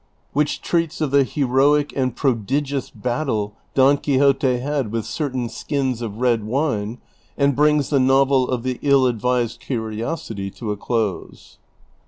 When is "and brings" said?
7.37-7.91